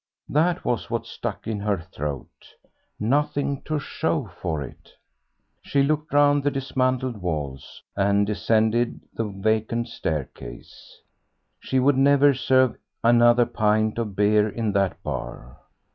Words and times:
That 0.29 0.65
was 0.65 0.89
what 0.89 1.05
stuck 1.05 1.45
in 1.45 1.59
her 1.59 1.77
throat. 1.77 2.55
Nothing 2.99 3.61
to 3.65 3.77
show 3.77 4.31
for 4.41 4.63
it. 4.63 4.93
She 5.61 5.83
looked 5.83 6.11
round 6.11 6.43
the 6.43 6.49
dismantled 6.49 7.17
walls, 7.17 7.83
and 7.95 8.25
descended 8.25 9.01
the 9.13 9.25
vacant 9.25 9.89
staircase. 9.89 11.01
She 11.59 11.79
would 11.79 11.97
never 11.99 12.33
serve 12.33 12.77
another 13.03 13.45
pint 13.45 13.99
of 13.99 14.15
beer 14.15 14.49
in 14.49 14.71
that 14.71 15.03
bar. 15.03 15.57